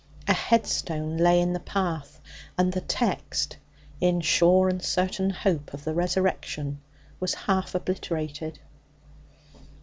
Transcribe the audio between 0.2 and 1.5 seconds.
A headstone lay